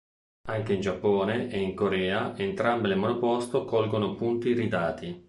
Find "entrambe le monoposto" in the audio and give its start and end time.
2.35-3.65